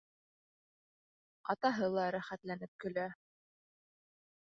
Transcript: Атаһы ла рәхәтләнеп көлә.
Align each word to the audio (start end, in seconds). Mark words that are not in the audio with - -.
Атаһы 1.55 1.91
ла 1.99 2.09
рәхәтләнеп 2.17 2.75
көлә. 2.87 3.09